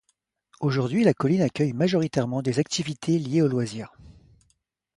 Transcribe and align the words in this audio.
Aujourd'hui 0.61 1.03
la 1.03 1.13
colline 1.13 1.43
accueille 1.43 1.73
majoritairement 1.73 2.41
des 2.41 2.57
activités 2.57 3.19
liées 3.19 3.43
aux 3.43 3.47
loisirs. 3.47 3.93